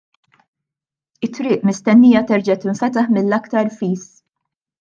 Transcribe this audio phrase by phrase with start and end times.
[1.27, 4.09] It-triq mistennija terġa' tinfetaħ mill-aktar fis.